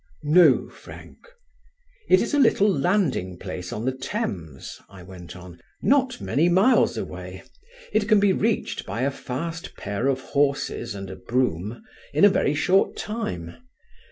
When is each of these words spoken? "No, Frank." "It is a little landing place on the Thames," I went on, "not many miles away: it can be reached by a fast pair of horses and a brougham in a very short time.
"No, 0.23 0.67
Frank." 0.67 1.27
"It 2.09 2.21
is 2.23 2.33
a 2.33 2.39
little 2.39 2.67
landing 2.67 3.37
place 3.37 3.71
on 3.71 3.85
the 3.85 3.91
Thames," 3.91 4.81
I 4.89 5.03
went 5.03 5.35
on, 5.35 5.61
"not 5.83 6.19
many 6.19 6.49
miles 6.49 6.97
away: 6.97 7.43
it 7.93 8.09
can 8.09 8.19
be 8.19 8.33
reached 8.33 8.83
by 8.87 9.01
a 9.01 9.11
fast 9.11 9.75
pair 9.75 10.07
of 10.07 10.19
horses 10.19 10.95
and 10.95 11.11
a 11.11 11.15
brougham 11.15 11.83
in 12.15 12.25
a 12.25 12.29
very 12.29 12.55
short 12.55 12.97
time. 12.97 13.57